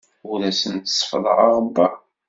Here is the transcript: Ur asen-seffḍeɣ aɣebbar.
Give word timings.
Ur 0.31 0.39
asen-seffḍeɣ 0.49 1.37
aɣebbar. 1.47 1.93